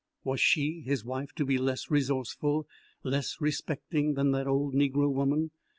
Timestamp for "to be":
1.35-1.59